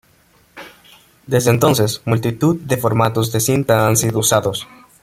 [1.27, 4.67] Desde entonces, multitud de formatos de cinta han sido usados.